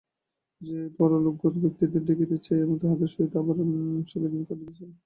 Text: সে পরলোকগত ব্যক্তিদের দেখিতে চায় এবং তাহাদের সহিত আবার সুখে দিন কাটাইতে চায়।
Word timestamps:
সে 0.61 0.77
পরলোকগত 0.97 1.53
ব্যক্তিদের 1.63 2.01
দেখিতে 2.09 2.37
চায় 2.45 2.61
এবং 2.61 2.75
তাহাদের 2.81 3.09
সহিত 3.13 3.33
আবার 3.37 3.55
সুখে 4.09 4.29
দিন 4.29 4.43
কাটাইতে 4.43 4.73
চায়। 4.77 4.93